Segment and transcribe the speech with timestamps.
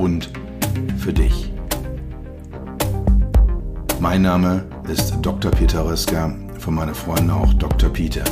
[0.00, 0.30] und
[0.96, 1.52] für dich.
[4.00, 5.50] Mein Name ist Dr.
[5.50, 7.90] Peter Röska, von meinen Freunden auch Dr.
[7.90, 8.24] Peter.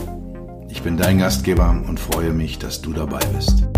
[0.70, 3.68] Ich bin dein Gastgeber und freue mich, dass du dabei bist.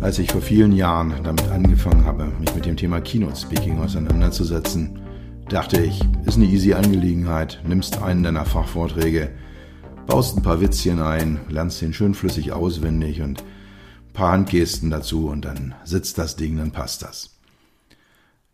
[0.00, 4.98] Als ich vor vielen Jahren damit angefangen habe, mich mit dem Thema Keynote Speaking auseinanderzusetzen,
[5.48, 9.30] dachte ich, ist eine easy Angelegenheit, nimmst einen deiner Fachvorträge,
[10.06, 15.28] baust ein paar Witzchen ein, lernst den schön flüssig auswendig und ein paar Handgesten dazu
[15.28, 17.38] und dann sitzt das Ding, dann passt das.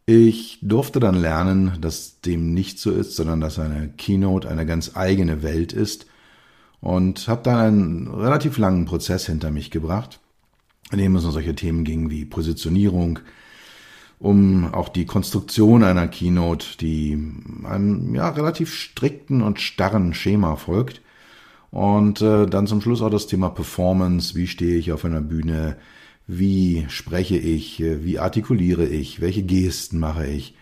[0.07, 4.93] Ich durfte dann lernen, dass dem nicht so ist, sondern dass eine Keynote eine ganz
[4.95, 6.07] eigene Welt ist
[6.81, 10.21] und habe dann einen relativ langen Prozess hinter mich gebracht
[10.93, 13.21] in dem es um solche Themen ging wie Positionierung,
[14.19, 17.19] um auch die Konstruktion einer Keynote, die
[17.65, 21.03] einem ja relativ strikten und starren Schema folgt.
[21.71, 25.77] Und äh, dann zum Schluss auch das Thema Performance, wie stehe ich auf einer Bühne,
[26.27, 30.55] wie spreche ich, wie artikuliere ich, welche Gesten mache ich.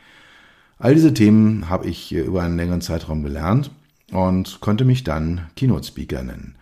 [0.79, 3.71] All diese Themen habe ich über einen längeren Zeitraum gelernt
[4.13, 6.57] und konnte mich dann Keynote Speaker nennen.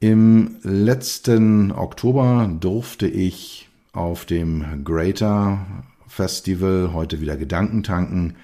[0.00, 5.66] Im letzten Oktober durfte ich auf dem Greater
[6.06, 8.36] Festival, heute wieder Gedankentanken,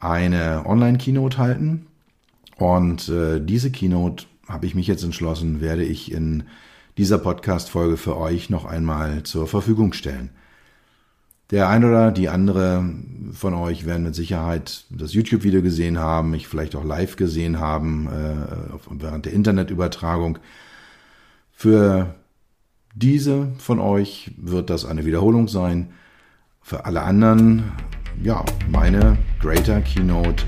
[0.00, 1.86] eine Online-Keynote halten.
[2.60, 6.42] Und äh, diese Keynote habe ich mich jetzt entschlossen, werde ich in
[6.98, 10.28] dieser Podcast-Folge für euch noch einmal zur Verfügung stellen.
[11.50, 12.84] Der ein oder die andere
[13.32, 18.08] von euch werden mit Sicherheit das YouTube-Video gesehen haben, mich vielleicht auch live gesehen haben
[18.08, 20.38] äh, während der Internetübertragung.
[21.52, 22.14] Für
[22.94, 25.92] diese von euch wird das eine Wiederholung sein.
[26.60, 27.72] Für alle anderen,
[28.22, 30.44] ja, meine Greater Keynote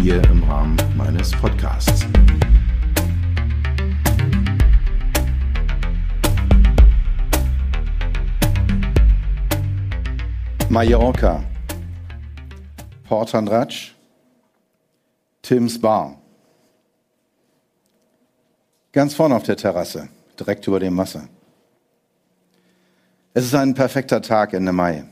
[0.00, 2.06] hier im Rahmen meines Podcasts.
[10.68, 11.44] Mallorca,
[13.08, 13.94] Port Andratsch,
[15.42, 16.16] Tims Bar.
[18.92, 21.28] Ganz vorne auf der Terrasse direkt über dem Wasser.
[23.34, 25.04] Es ist ein perfekter Tag Ende Mai.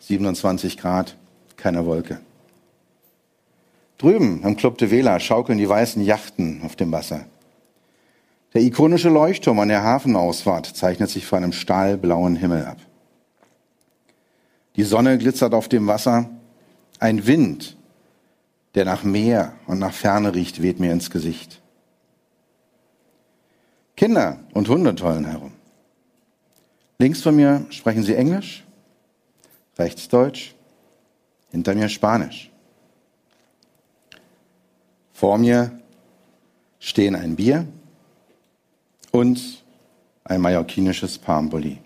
[0.00, 1.16] 27 Grad,
[1.56, 2.20] keine Wolke.
[3.98, 7.26] Drüben am Club de Vela schaukeln die weißen Yachten auf dem Wasser.
[8.52, 12.78] Der ikonische Leuchtturm an der Hafenausfahrt zeichnet sich vor einem stahlblauen Himmel ab.
[14.76, 16.28] Die Sonne glitzert auf dem Wasser.
[16.98, 17.76] Ein Wind,
[18.74, 21.62] der nach Meer und nach Ferne riecht, weht mir ins Gesicht.
[23.96, 25.52] Kinder und Hunde tollen herum.
[26.98, 28.64] Links von mir sprechen sie Englisch,
[29.78, 30.54] rechts Deutsch,
[31.50, 32.50] hinter mir Spanisch.
[35.16, 35.70] Vor mir
[36.78, 37.66] stehen ein Bier
[39.12, 39.64] und
[40.24, 41.78] ein mallorquinisches Palmbully.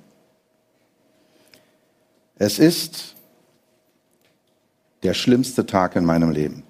[2.34, 3.14] Es ist
[5.04, 6.64] der schlimmste Tag in meinem Leben.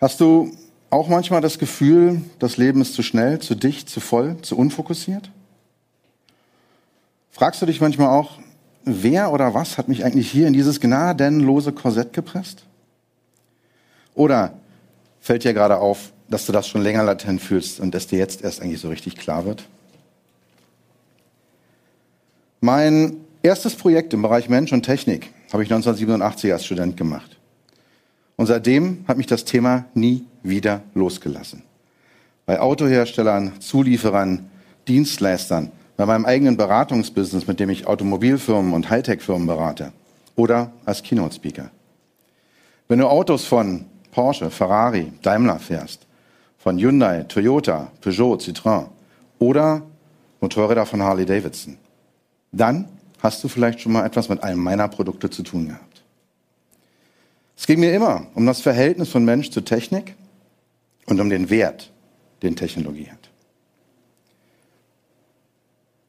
[0.00, 0.56] Hast du
[0.88, 5.30] auch manchmal das Gefühl, das Leben ist zu schnell, zu dicht, zu voll, zu unfokussiert?
[7.30, 8.38] Fragst du dich manchmal auch,
[8.84, 12.64] wer oder was hat mich eigentlich hier in dieses gnadenlose Korsett gepresst?
[14.14, 14.54] Oder
[15.20, 18.42] fällt dir gerade auf, dass du das schon länger latent fühlst und es dir jetzt
[18.42, 19.64] erst eigentlich so richtig klar wird?
[22.60, 27.38] Mein erstes Projekt im Bereich Mensch und Technik habe ich 1987 als Student gemacht.
[28.36, 31.62] Und seitdem hat mich das Thema nie wieder losgelassen.
[32.46, 34.50] Bei Autoherstellern, Zulieferern,
[34.88, 39.92] Dienstleistern, bei meinem eigenen Beratungsbusiness, mit dem ich Automobilfirmen und Hightech-Firmen berate
[40.34, 41.70] oder als Keynote-Speaker.
[42.88, 46.06] Wenn du Autos von Porsche, Ferrari, Daimler fährst,
[46.56, 48.86] von Hyundai, Toyota, Peugeot, Citroën
[49.38, 49.82] oder
[50.40, 51.76] Motorräder von Harley Davidson,
[52.50, 52.88] dann
[53.18, 56.02] hast du vielleicht schon mal etwas mit einem meiner Produkte zu tun gehabt.
[57.58, 60.14] Es ging mir immer um das Verhältnis von Mensch zu Technik
[61.04, 61.92] und um den Wert,
[62.42, 63.19] den Technologie hat.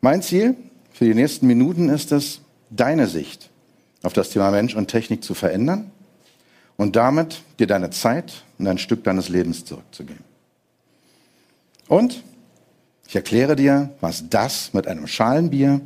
[0.01, 0.55] Mein Ziel
[0.91, 3.49] für die nächsten Minuten ist es, deine Sicht
[4.01, 5.91] auf das Thema Mensch und Technik zu verändern
[6.75, 10.23] und damit dir deine Zeit und ein Stück deines Lebens zurückzugeben.
[11.87, 12.23] Und
[13.07, 15.81] ich erkläre dir, was das mit einem Schalenbier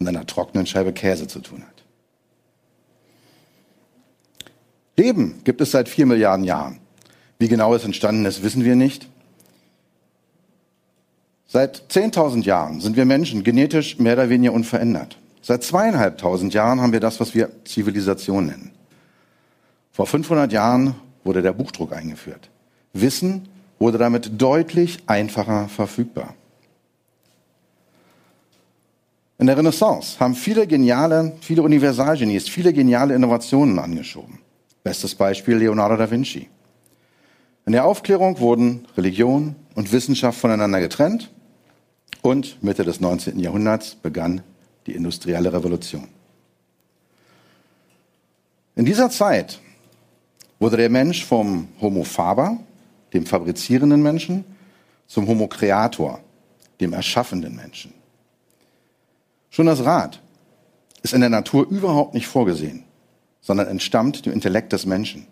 [0.00, 1.84] und einer trockenen Scheibe Käse zu tun hat.
[4.96, 6.80] Leben gibt es seit vier Milliarden Jahren.
[7.38, 9.08] Wie genau es entstanden ist, wissen wir nicht.
[11.48, 15.16] Seit 10.000 Jahren sind wir Menschen genetisch mehr oder weniger unverändert.
[15.42, 18.72] Seit zweieinhalbtausend Jahren haben wir das, was wir Zivilisation nennen.
[19.92, 22.50] Vor 500 Jahren wurde der Buchdruck eingeführt.
[22.92, 23.48] Wissen
[23.78, 26.34] wurde damit deutlich einfacher verfügbar.
[29.38, 34.40] In der Renaissance haben viele geniale, viele Universalgenies, viele geniale Innovationen angeschoben.
[34.82, 36.48] Bestes Beispiel Leonardo da Vinci.
[37.66, 41.30] In der Aufklärung wurden Religion und Wissenschaft voneinander getrennt
[42.26, 43.38] und Mitte des 19.
[43.38, 44.42] Jahrhunderts begann
[44.86, 46.08] die industrielle Revolution.
[48.74, 49.60] In dieser Zeit
[50.58, 52.58] wurde der Mensch vom Homo faber,
[53.12, 54.44] dem fabrizierenden Menschen,
[55.06, 56.20] zum Homo creator,
[56.80, 57.94] dem erschaffenden Menschen.
[59.50, 60.20] Schon das Rad
[61.02, 62.84] ist in der Natur überhaupt nicht vorgesehen,
[63.40, 65.26] sondern entstammt dem Intellekt des Menschen.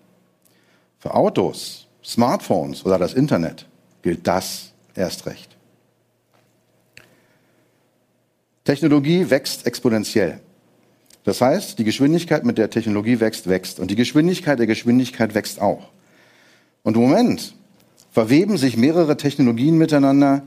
[1.01, 3.67] Für Autos Smartphones oder das Internet
[4.03, 5.54] gilt das erst recht.
[8.65, 10.41] Technologie wächst exponentiell.
[11.25, 13.81] Das heißt, die Geschwindigkeit, mit der Technologie wächst, wächst.
[13.81, 15.89] Und die Geschwindigkeit der Geschwindigkeit wächst auch.
[16.83, 17.55] Und im Moment
[18.11, 20.43] verweben sich mehrere Technologien miteinander,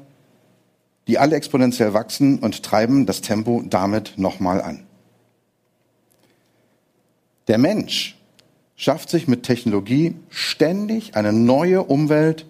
[1.08, 4.84] die alle exponentiell wachsen und treiben das Tempo damit nochmal an.
[7.48, 8.18] Der Mensch
[8.76, 12.46] schafft sich mit Technologie ständig eine neue Umwelt,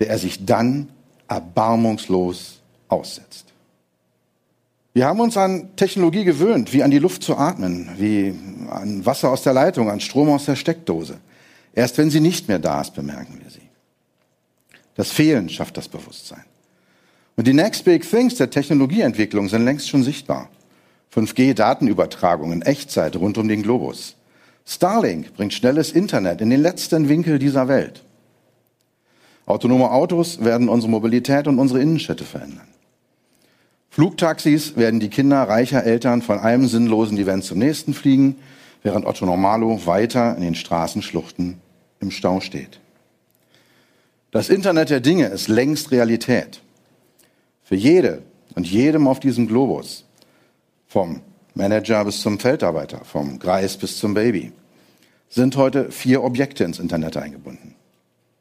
[0.00, 0.88] der er sich dann
[1.28, 3.51] erbarmungslos aussetzt.
[4.94, 8.34] Wir haben uns an Technologie gewöhnt, wie an die Luft zu atmen, wie
[8.68, 11.18] an Wasser aus der Leitung, an Strom aus der Steckdose.
[11.74, 13.60] Erst wenn sie nicht mehr da ist, bemerken wir sie.
[14.94, 16.44] Das Fehlen schafft das Bewusstsein.
[17.36, 20.50] Und die Next Big Things der Technologieentwicklung sind längst schon sichtbar.
[21.14, 24.16] 5G-Datenübertragung in Echtzeit rund um den Globus.
[24.66, 28.02] Starlink bringt schnelles Internet in den letzten Winkel dieser Welt.
[29.46, 32.68] Autonome Autos werden unsere Mobilität und unsere Innenstädte verändern.
[33.92, 38.36] Flugtaxis werden die Kinder reicher Eltern von einem sinnlosen Event zum nächsten fliegen,
[38.82, 41.60] während Otto Normalo weiter in den Straßenschluchten
[42.00, 42.80] im Stau steht.
[44.30, 46.62] Das Internet der Dinge ist längst Realität.
[47.64, 48.22] Für jede
[48.54, 50.06] und jedem auf diesem Globus,
[50.86, 51.20] vom
[51.52, 54.52] Manager bis zum Feldarbeiter, vom Greis bis zum Baby,
[55.28, 57.74] sind heute vier Objekte ins Internet eingebunden.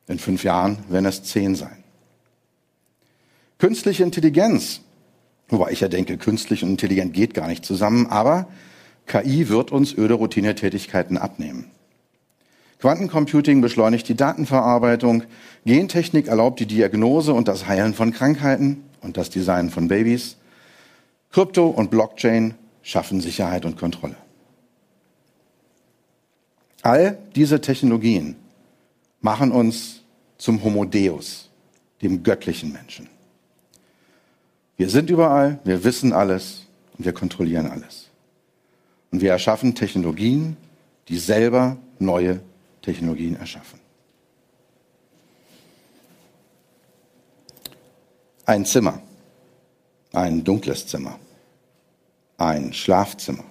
[0.08, 1.84] In fünf Jahren werden es zehn sein.
[3.58, 4.80] Künstliche Intelligenz,
[5.52, 8.48] wobei ich ja denke, künstlich und intelligent geht gar nicht zusammen, aber
[9.06, 11.70] KI wird uns öde Routinetätigkeiten abnehmen.
[12.80, 15.24] Quantencomputing beschleunigt die Datenverarbeitung,
[15.66, 20.38] Gentechnik erlaubt die Diagnose und das Heilen von Krankheiten und das Design von Babys,
[21.32, 24.16] Krypto und Blockchain schaffen Sicherheit und Kontrolle.
[26.82, 28.36] All diese Technologien
[29.22, 30.02] machen uns
[30.38, 31.50] zum Homo Deus,
[32.02, 33.08] dem göttlichen Menschen.
[34.82, 36.66] Wir sind überall, wir wissen alles
[36.98, 38.10] und wir kontrollieren alles.
[39.12, 40.58] Und wir erschaffen Technologien,
[41.08, 42.42] die selber neue
[42.82, 43.80] Technologien erschaffen.
[48.48, 49.04] Ein Zimmer,
[50.14, 51.20] ein dunkles Zimmer
[52.40, 53.44] ein Schlafzimmer.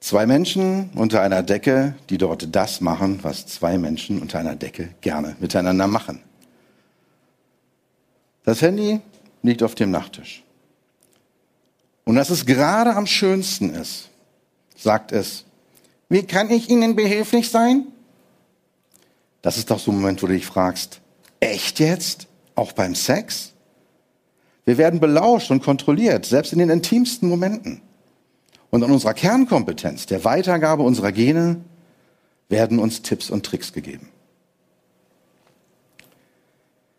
[0.00, 4.90] Zwei Menschen unter einer Decke, die dort das machen, was zwei Menschen unter einer Decke
[5.00, 6.20] gerne miteinander machen.
[8.44, 9.00] Das Handy
[9.42, 10.44] liegt auf dem Nachttisch.
[12.04, 14.08] Und dass es gerade am schönsten ist,
[14.76, 15.44] sagt es,
[16.08, 17.86] wie kann ich Ihnen behilflich sein?
[19.40, 21.00] Das ist doch so ein Moment, wo du dich fragst,
[21.40, 22.28] echt jetzt?
[22.54, 23.52] Auch beim Sex?
[24.64, 27.80] Wir werden belauscht und kontrolliert, selbst in den intimsten Momenten.
[28.70, 31.64] Und an unserer Kernkompetenz, der Weitergabe unserer Gene,
[32.48, 34.08] werden uns Tipps und Tricks gegeben.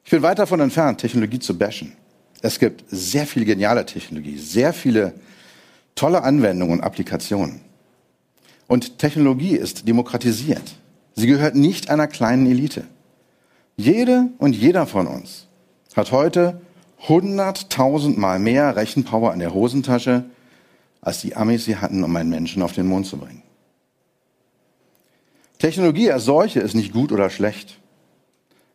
[0.04, 1.96] Ich bin weit davon entfernt, Technologie zu bashen.
[2.44, 5.14] Es gibt sehr viel geniale Technologie, sehr viele
[5.96, 7.62] tolle Anwendungen und Applikationen.
[8.68, 10.76] Und Technologie ist demokratisiert.
[11.16, 12.84] Sie gehört nicht einer kleinen Elite.
[13.78, 15.48] Jede und jeder von uns
[15.96, 16.60] hat heute
[17.08, 20.26] 100.000 Mal mehr Rechenpower in der Hosentasche,
[21.00, 23.42] als die Amis sie hatten, um einen Menschen auf den Mond zu bringen.
[25.60, 27.80] Technologie als solche ist nicht gut oder schlecht.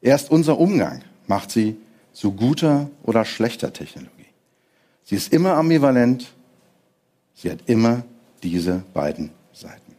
[0.00, 1.76] Erst unser Umgang macht sie
[2.18, 4.26] zu guter oder schlechter Technologie.
[5.04, 6.34] Sie ist immer ambivalent.
[7.32, 8.02] Sie hat immer
[8.42, 9.94] diese beiden Seiten.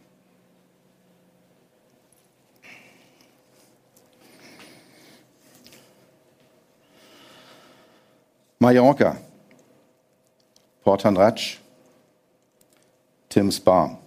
[8.58, 9.16] Mallorca,
[10.84, 11.58] Portanratsch,
[13.30, 13.98] Tim's Bar,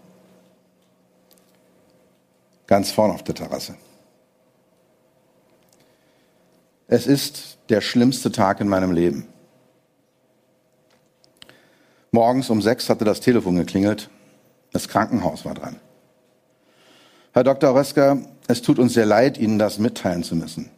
[2.67, 3.75] Ganz vorne auf der Terrasse.
[6.93, 9.25] Es ist der schlimmste Tag in meinem Leben.
[12.11, 14.11] Morgens um sechs hatte das Telefon geklingelt.
[14.73, 15.77] Das Krankenhaus war dran.
[17.33, 17.73] Herr Dr.
[17.73, 20.69] Rösker, es tut uns sehr leid, Ihnen das mitteilen zu müssen.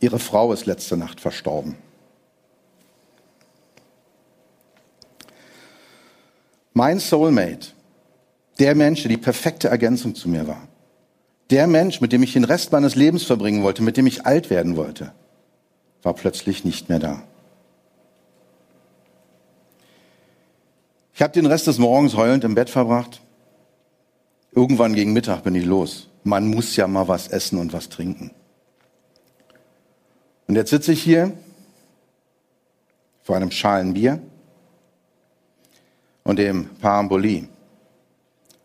[0.00, 1.76] Ihre Frau ist letzte Nacht verstorben.
[6.72, 7.68] Mein Soulmate,
[8.58, 10.66] der Mensch, der die perfekte Ergänzung zu mir war,
[11.50, 14.50] der Mensch, mit dem ich den Rest meines Lebens verbringen wollte, mit dem ich alt
[14.50, 15.12] werden wollte,
[16.04, 17.22] war plötzlich nicht mehr da.
[21.14, 23.22] Ich habe den Rest des Morgens heulend im Bett verbracht.
[24.50, 26.08] Irgendwann gegen Mittag bin ich los.
[26.24, 28.32] Man muss ja mal was essen und was trinken.
[30.46, 31.32] Und jetzt sitze ich hier
[33.22, 34.20] vor einem Schalen Bier
[36.24, 37.48] und dem Paramboli,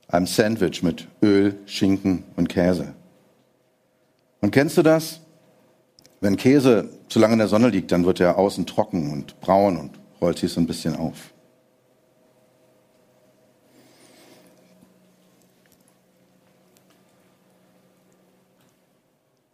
[0.08, 2.94] einem Sandwich mit Öl, Schinken und Käse.
[4.42, 5.22] Und kennst du das?
[6.22, 9.78] Wenn Käse zu lange in der Sonne liegt, dann wird er außen trocken und braun
[9.78, 11.16] und rollt sich so ein bisschen auf.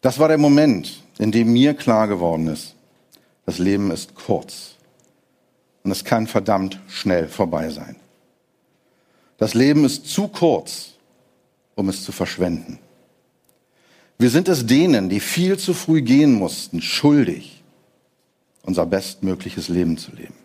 [0.02, 2.76] Das war der Moment, in dem mir klar geworden ist,
[3.46, 4.76] das Leben ist kurz
[5.84, 7.96] und es kann verdammt schnell vorbei sein.
[9.38, 10.94] Das Leben ist zu kurz,
[11.76, 12.80] um es zu verschwenden.
[14.18, 17.64] Wir sind es denen, die viel zu früh gehen mussten, schuldig,
[18.64, 20.36] unser bestmögliches Leben zu leben.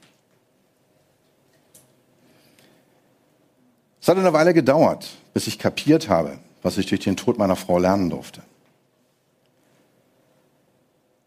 [4.00, 7.56] Es hat eine Weile gedauert, bis ich kapiert habe, was ich durch den Tod meiner
[7.56, 8.42] Frau lernen durfte.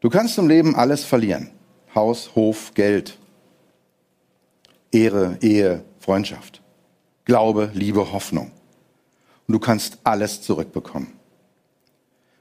[0.02, 1.50] Du kannst im Leben alles verlieren.
[1.96, 3.18] Haus, Hof, Geld,
[4.92, 6.62] Ehre, Ehe, Freundschaft,
[7.24, 8.52] Glaube, Liebe, Hoffnung.
[9.48, 11.23] Und du kannst alles zurückbekommen.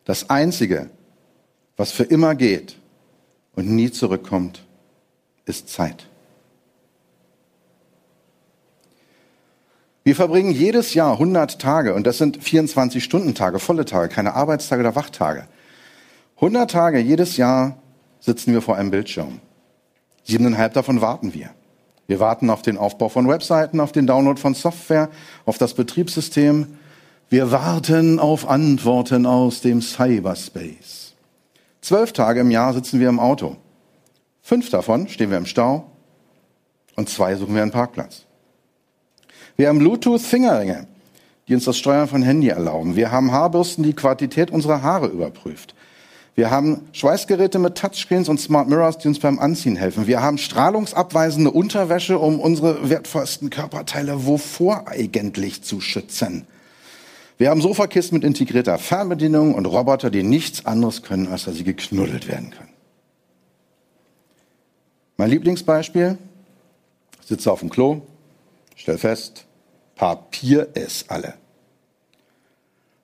[0.05, 0.91] Das Einzige,
[1.77, 2.77] was für immer geht
[3.55, 4.65] und nie zurückkommt,
[5.45, 6.07] ist Zeit.
[10.05, 14.97] Wir verbringen jedes Jahr 100 Tage und das sind 24-Stunden-Tage, volle Tage, keine Arbeitstage oder
[14.97, 15.47] Wachtage
[16.43, 17.77] 100 Tage jedes Jahr
[18.19, 19.39] sitzen wir vor einem Bildschirm.
[20.25, 21.51] Siebeneinhalb davon warten wir.
[22.09, 25.09] Wir warten auf den Aufbau von Webseiten, auf den Download von Software,
[25.45, 26.79] auf das Betriebssystem.
[27.33, 31.15] Wir warten auf Antworten aus dem Cyberspace.
[31.81, 33.57] Zwölf Tage im Jahr sitzen wir im Auto.
[34.43, 35.91] Fünf davon stehen wir im Stau
[36.95, 38.27] und zwei suchen wir einen Parkplatz.
[39.57, 40.87] Wir haben Bluetooth-Fingerringe,
[41.49, 42.97] die uns das Steuern von Handy erlauben.
[42.97, 45.75] Wir haben Haarbürsten, die Qualität unserer Haare überprüft.
[46.35, 50.07] Wir haben Schweißgeräte mit Touchscreens und Smart Mirrors, die uns beim Anziehen helfen.
[50.07, 56.47] Wir haben strahlungsabweisende Unterwäsche, um unsere wertvollsten Körperteile wovor eigentlich zu schützen.
[57.39, 61.65] Wir haben Sofakisten mit integrierter Fernbedienung und Roboter, die nichts anderes können, als dass sie
[61.65, 62.73] geknuddelt werden können.
[65.17, 66.19] Mein Lieblingsbeispiel,
[67.21, 68.03] ich sitze auf dem Klo,
[68.77, 69.47] stell fest,
[69.95, 71.35] Papier ist alle.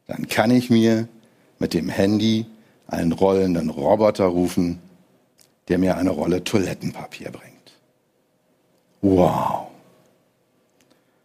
[0.07, 1.07] Dann kann ich mir
[1.59, 2.47] mit dem Handy
[2.89, 4.81] einen rollenden Roboter rufen,
[5.69, 7.79] der mir eine Rolle Toilettenpapier bringt.
[9.03, 9.69] Wow.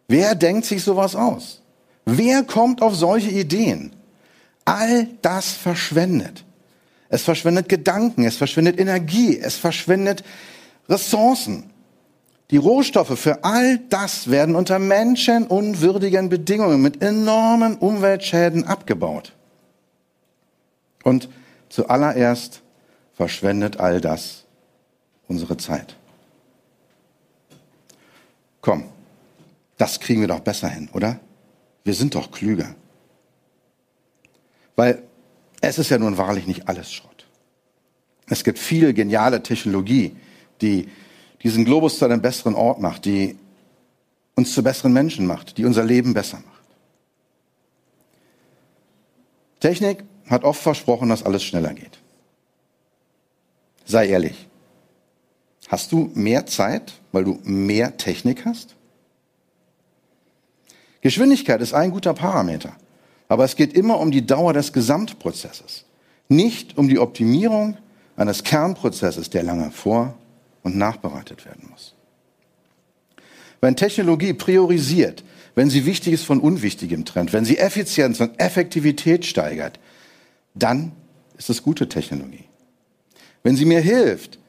[0.08, 1.63] Wer denkt sich sowas aus?
[2.06, 3.94] Wer kommt auf solche Ideen?
[4.66, 6.44] All das verschwendet.
[7.10, 10.24] Es verschwendet Gedanken, es verschwendet Energie, es verschwendet
[10.90, 11.70] Ressourcen.
[12.52, 19.34] Die Rohstoffe für all das werden unter menschenunwürdigen Bedingungen mit enormen Umweltschäden abgebaut.
[21.04, 21.30] Und
[21.74, 22.62] Zuallererst
[23.16, 24.44] verschwendet all das
[25.28, 25.96] unsere Zeit.
[28.62, 28.84] Komm,
[29.78, 31.20] das kriegen wir doch besser hin, oder?
[31.84, 32.76] Wir sind doch klüger.
[34.76, 35.04] Weil
[35.62, 37.28] es ist ja nun wahrlich nicht alles Schrott.
[38.28, 40.16] Es gibt viel geniale Technologie,
[40.62, 40.90] die
[41.44, 43.38] diesen Globus zu einem besseren Ort macht, die
[44.36, 46.64] uns zu besseren Menschen macht, die unser Leben besser macht.
[49.60, 52.00] Technik hat oft versprochen, dass alles schneller geht.
[53.86, 54.48] Sei ehrlich.
[55.68, 58.76] Hast du mehr Zeit, weil du mehr Technik hast?
[61.04, 62.78] Geschwindigkeit ist ein guter Parameter,
[63.28, 65.84] aber es geht immer um die Dauer des Gesamtprozesses,
[66.30, 67.78] nicht um die Optimierung
[68.16, 70.18] eines Kernprozesses, der lange vor-
[70.64, 71.94] und nachbereitet werden muss.
[73.60, 79.82] Wenn Technologie priorisiert, wenn sie Wichtiges von Unwichtigem trennt, wenn sie Effizienz und Effektivität steigert,
[80.56, 80.94] dann
[81.38, 82.46] ist es gute Technologie.
[83.44, 84.40] Wenn sie mir hilft,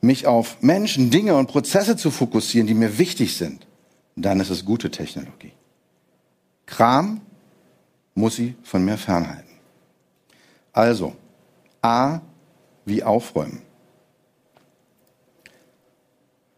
[0.00, 3.66] mich auf Menschen, Dinge und Prozesse zu fokussieren, die mir wichtig sind,
[4.14, 5.52] dann ist es gute Technologie.
[6.66, 7.20] Kram
[8.14, 9.54] muss sie von mir fernhalten.
[10.72, 11.14] Also,
[11.82, 12.20] A
[12.84, 13.62] wie aufräumen.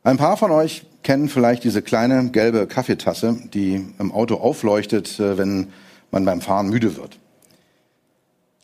[0.02, 5.36] Ein paar von euch kennen vielleicht diese kleine gelbe Kaffeetasse, die im Auto aufleuchtet, äh,
[5.36, 5.72] wenn
[6.10, 7.18] man beim Fahren müde wird.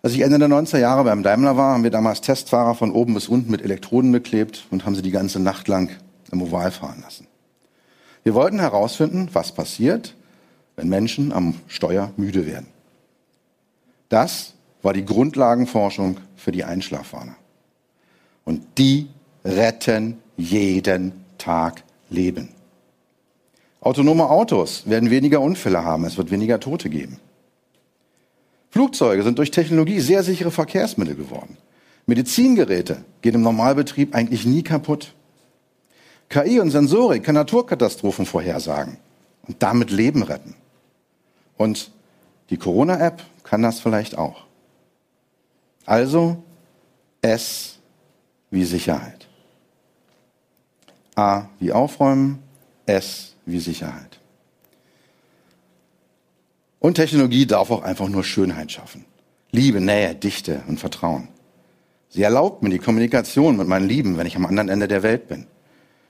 [0.02, 3.14] Als ich Ende der 90er Jahre beim Daimler war, haben wir damals Testfahrer von oben
[3.14, 5.90] bis unten mit Elektroden beklebt und haben sie die ganze Nacht lang
[6.32, 7.28] im Oval fahren lassen.
[8.24, 10.16] Wir wollten herausfinden, was passiert,
[10.82, 12.66] wenn Menschen am Steuer müde werden.
[14.08, 17.36] Das war die Grundlagenforschung für die Einschlafwarner.
[18.44, 19.08] Und die
[19.44, 22.48] retten jeden Tag Leben.
[23.80, 27.20] Autonome Autos werden weniger Unfälle haben, es wird weniger Tote geben.
[28.70, 31.56] Flugzeuge sind durch Technologie sehr sichere Verkehrsmittel geworden.
[32.06, 35.14] Medizingeräte gehen im Normalbetrieb eigentlich nie kaputt.
[36.28, 38.96] KI und Sensorik kann Naturkatastrophen vorhersagen
[39.46, 40.56] und damit Leben retten.
[41.56, 41.90] Und
[42.50, 44.44] die Corona-App kann das vielleicht auch.
[45.84, 46.42] Also
[47.20, 47.78] S
[48.50, 49.26] wie Sicherheit.
[51.14, 52.42] A wie Aufräumen,
[52.86, 54.18] S wie Sicherheit.
[56.78, 59.04] Und Technologie darf auch einfach nur Schönheit schaffen.
[59.52, 61.28] Liebe, Nähe, Dichte und Vertrauen.
[62.08, 65.28] Sie erlaubt mir die Kommunikation mit meinen Lieben, wenn ich am anderen Ende der Welt
[65.28, 65.46] bin.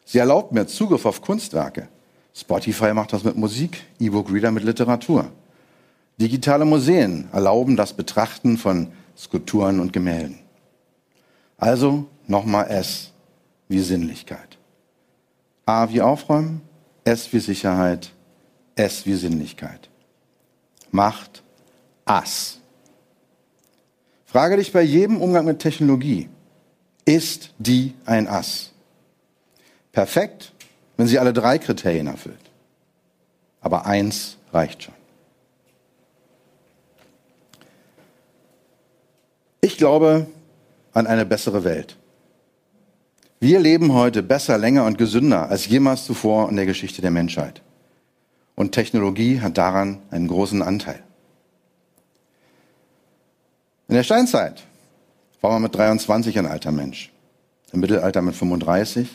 [0.05, 1.89] Sie erlaubt mir Zugriff auf Kunstwerke.
[2.35, 5.31] Spotify macht das mit Musik, E-Book-Reader mit Literatur.
[6.19, 10.39] Digitale Museen erlauben das Betrachten von Skulpturen und Gemälden.
[11.59, 13.13] Also nochmal S
[13.69, 14.59] wie Sinnlichkeit.
[15.67, 16.63] A wie Aufräumen,
[17.05, 18.13] S wie Sicherheit,
[18.75, 19.89] S wie Sinnlichkeit
[20.93, 21.43] macht
[22.05, 22.59] Ass.
[24.25, 26.29] Frage dich bei jedem Umgang mit Technologie,
[27.05, 28.73] ist die ein Ass?
[29.91, 30.52] Perfekt,
[31.03, 32.39] wenn sie alle drei Kriterien erfüllt.
[33.61, 34.95] Aber eins reicht schon.
[39.61, 40.29] Ich glaube
[40.93, 41.97] an eine bessere Welt.
[43.41, 47.63] Wir leben heute besser, länger und gesünder als jemals zuvor in der Geschichte der Menschheit.
[48.55, 51.03] Und Technologie hat daran einen großen Anteil.
[53.89, 54.63] In der Steinzeit
[55.41, 57.13] war man mit 23 ein alter Mensch,
[57.73, 59.09] im Mittelalter mit 35.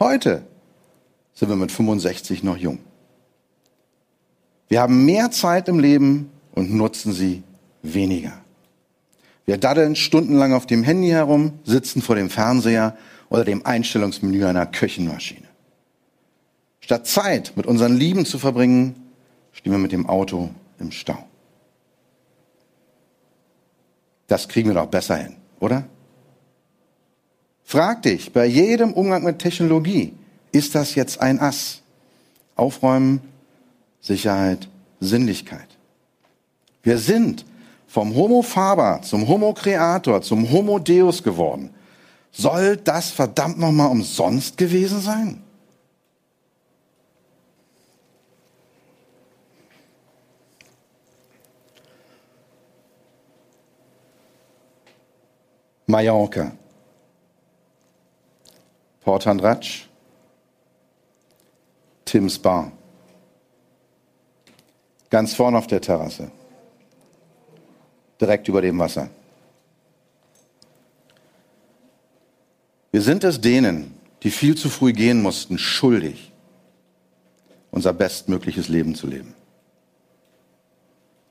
[0.00, 0.42] Heute
[1.34, 2.78] sind wir mit 65 noch jung.
[4.68, 7.42] Wir haben mehr Zeit im Leben und nutzen sie
[7.82, 8.32] weniger.
[9.44, 12.96] Wir daddeln stundenlang auf dem Handy herum, sitzen vor dem Fernseher
[13.28, 15.48] oder dem Einstellungsmenü einer Küchenmaschine.
[16.80, 18.94] Statt Zeit mit unseren Lieben zu verbringen,
[19.52, 21.26] stehen wir mit dem Auto im Stau.
[24.26, 25.84] Das kriegen wir doch besser hin, oder?
[27.64, 30.14] Frag dich bei jedem Umgang mit Technologie,
[30.52, 31.80] ist das jetzt ein Ass?
[32.54, 33.20] Aufräumen,
[34.00, 34.68] Sicherheit,
[35.00, 35.68] Sinnlichkeit.
[36.82, 37.44] Wir sind
[37.86, 41.70] vom Homo faber zum Homo creator, zum Homo deus geworden.
[42.30, 45.42] Soll das verdammt nochmal umsonst gewesen sein?
[55.86, 56.52] Mallorca,
[59.02, 59.88] Port Andratsch,
[62.12, 62.70] Tim's Bar.
[65.08, 66.30] Ganz vorne auf der Terrasse,
[68.20, 69.08] direkt über dem Wasser.
[72.90, 76.32] Wir sind es denen, die viel zu früh gehen mussten, schuldig,
[77.70, 79.34] unser bestmögliches Leben zu leben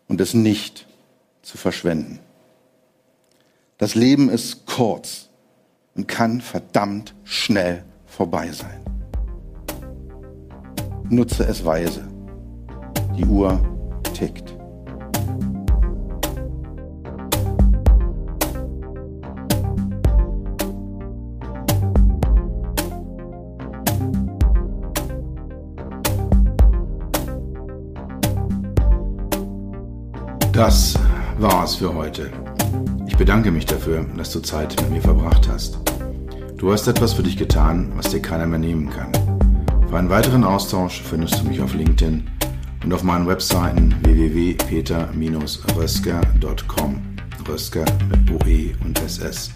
[0.08, 0.88] und es nicht
[1.44, 2.18] zu verschwenden.
[3.78, 5.30] Das Leben ist kurz
[5.94, 9.01] und kann verdammt schnell vorbei sein.
[11.12, 12.08] Nutze es weise.
[13.16, 13.60] Die Uhr
[14.14, 14.56] tickt.
[30.52, 30.98] Das
[31.38, 32.32] war's für heute
[33.22, 35.78] bedanke mich dafür, dass du Zeit mit mir verbracht hast.
[36.58, 39.12] Du hast etwas für dich getan, was dir keiner mehr nehmen kann.
[39.92, 42.26] Für einen weiteren Austausch findest du mich auf LinkedIn
[42.86, 47.02] und auf meinen Webseiten www.peter-rösker.com
[47.46, 49.52] Rösker mit OE und SS